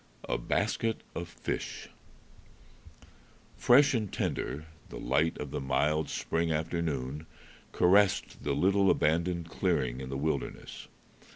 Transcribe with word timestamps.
A 0.27 0.39
Basket 0.39 1.01
of 1.13 1.27
Fish 1.27 1.87
Fresh 3.55 3.93
and 3.93 4.11
tender, 4.11 4.65
the 4.89 4.97
light 4.97 5.37
of 5.37 5.51
the 5.51 5.61
mild 5.61 6.09
spring 6.09 6.51
afternoon 6.51 7.27
caressed 7.71 8.43
the 8.43 8.53
little 8.53 8.89
abandoned 8.89 9.49
clearing 9.51 10.01
in 10.01 10.09
the 10.09 10.17
wilderness. 10.17 10.87